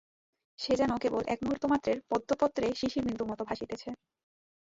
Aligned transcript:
সে 0.59 0.73
যেন 0.79 0.91
কেবল 0.97 1.23
এক 1.27 1.39
মুহূর্ত-মাত্রের 1.43 1.97
পদ্মপত্রে 2.09 2.67
শিশিরবিন্দুর 2.79 3.29
মতো 3.31 3.43
ভাসিতেছে। 3.49 3.89